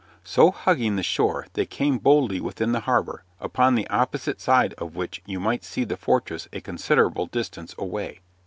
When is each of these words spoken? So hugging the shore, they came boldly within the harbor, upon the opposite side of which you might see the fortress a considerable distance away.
So 0.23 0.49
hugging 0.49 0.95
the 0.95 1.03
shore, 1.03 1.45
they 1.53 1.67
came 1.67 1.99
boldly 1.99 2.41
within 2.41 2.71
the 2.71 2.79
harbor, 2.79 3.23
upon 3.39 3.75
the 3.75 3.87
opposite 3.89 4.41
side 4.41 4.73
of 4.79 4.95
which 4.95 5.21
you 5.27 5.39
might 5.39 5.63
see 5.63 5.83
the 5.83 5.95
fortress 5.95 6.47
a 6.51 6.59
considerable 6.61 7.27
distance 7.27 7.75
away. 7.77 8.21